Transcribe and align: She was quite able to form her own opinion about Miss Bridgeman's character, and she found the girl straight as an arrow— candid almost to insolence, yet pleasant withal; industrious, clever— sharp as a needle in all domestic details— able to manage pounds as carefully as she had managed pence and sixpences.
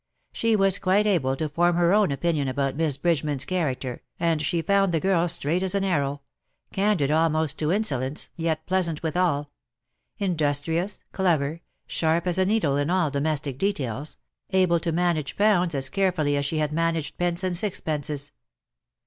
She 0.33 0.55
was 0.55 0.79
quite 0.79 1.05
able 1.05 1.35
to 1.35 1.47
form 1.47 1.75
her 1.75 1.93
own 1.93 2.11
opinion 2.11 2.47
about 2.47 2.75
Miss 2.75 2.97
Bridgeman's 2.97 3.45
character, 3.45 4.01
and 4.19 4.41
she 4.41 4.63
found 4.63 4.91
the 4.91 4.99
girl 4.99 5.27
straight 5.27 5.61
as 5.61 5.75
an 5.75 5.83
arrow— 5.83 6.21
candid 6.73 7.11
almost 7.11 7.59
to 7.59 7.71
insolence, 7.71 8.31
yet 8.35 8.65
pleasant 8.65 9.03
withal; 9.03 9.51
industrious, 10.17 11.03
clever— 11.11 11.61
sharp 11.85 12.25
as 12.25 12.39
a 12.39 12.45
needle 12.47 12.77
in 12.77 12.89
all 12.89 13.11
domestic 13.11 13.59
details— 13.59 14.17
able 14.49 14.79
to 14.79 14.91
manage 14.91 15.37
pounds 15.37 15.75
as 15.75 15.87
carefully 15.87 16.35
as 16.35 16.47
she 16.47 16.57
had 16.57 16.73
managed 16.73 17.19
pence 17.19 17.43
and 17.43 17.55
sixpences. 17.55 18.31